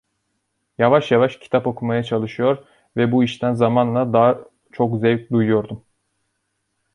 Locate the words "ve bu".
2.97-3.23